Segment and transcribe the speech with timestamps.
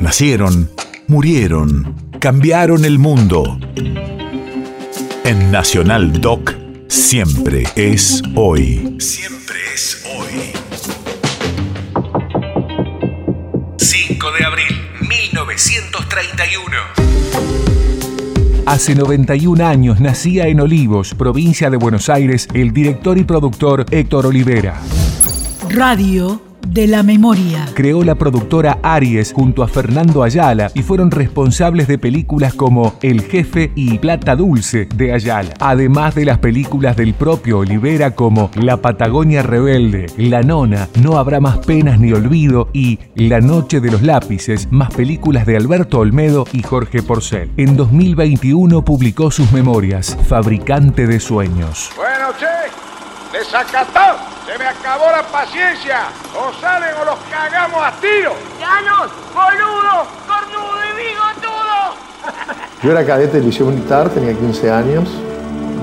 [0.00, 0.70] Nacieron,
[1.08, 3.60] murieron, cambiaron el mundo.
[5.24, 6.54] En Nacional Doc,
[6.88, 8.96] siempre es hoy.
[8.98, 10.52] Siempre es hoy.
[13.76, 16.76] 5 de abril, 1931.
[18.64, 24.24] Hace 91 años nacía en Olivos, provincia de Buenos Aires, el director y productor Héctor
[24.24, 24.80] Olivera.
[25.68, 27.66] Radio de la memoria.
[27.74, 33.22] Creó la productora Aries junto a Fernando Ayala y fueron responsables de películas como El
[33.22, 38.78] Jefe y Plata Dulce de Ayala, además de las películas del propio Olivera como La
[38.78, 44.02] Patagonia Rebelde, La Nona, No Habrá Más Penas ni Olvido y La Noche de los
[44.02, 47.50] Lápices, más películas de Alberto Olmedo y Jorge Porcel.
[47.56, 51.90] En 2021 publicó sus memorias, Fabricante de Sueños.
[51.96, 52.59] Bueno, che,
[53.32, 54.18] desacató.
[54.46, 56.08] Se me acabó la paciencia.
[56.36, 58.34] O salen o los cagamos a tiro.
[58.58, 61.94] ¡Llanos, boludo, cornudo y bigotudo!
[62.82, 65.08] Yo era cadete del liceo militar, tenía 15 años.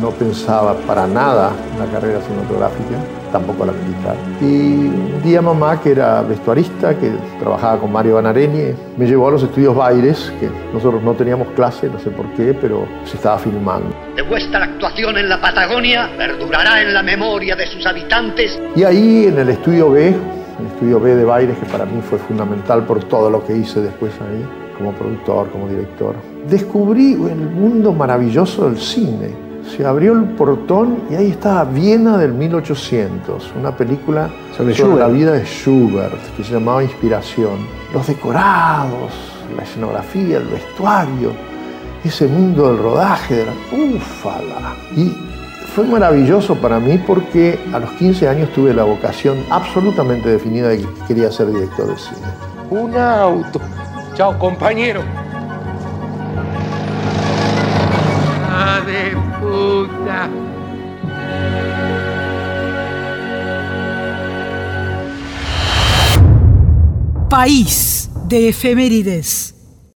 [0.00, 2.98] No pensaba para nada en la carrera cinematográfica
[3.34, 4.14] tampoco la militar.
[4.40, 9.32] Y un día mamá, que era vestuarista, que trabajaba con Mario Banareni, me llevó a
[9.32, 13.36] los estudios Baires, que nosotros no teníamos clase, no sé por qué, pero se estaba
[13.38, 13.92] filmando.
[14.14, 18.56] De vuestra actuación en la Patagonia perdurará en la memoria de sus habitantes.
[18.76, 22.20] Y ahí en el estudio B, el estudio B de Baires, que para mí fue
[22.20, 24.46] fundamental por todo lo que hice después ahí,
[24.78, 26.14] como productor, como director,
[26.48, 32.32] descubrí el mundo maravilloso del cine se abrió el portón y ahí estaba Viena del
[32.32, 37.66] 1800, una película sobre, la vida de Schubert que se llamaba Inspiración.
[37.92, 39.12] Los decorados,
[39.56, 41.32] la escenografía, el vestuario,
[42.04, 43.52] ese mundo del rodaje, de la
[43.96, 44.76] ¡ufala!
[44.96, 45.12] Y
[45.74, 50.78] fue maravilloso para mí porque a los 15 años tuve la vocación absolutamente definida de
[50.78, 52.26] que quería ser director de cine.
[52.70, 53.60] Un auto.
[54.14, 55.02] Chao, compañero.
[67.28, 69.53] País de efemérides.